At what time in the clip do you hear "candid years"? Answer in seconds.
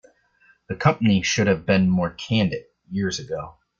2.09-3.19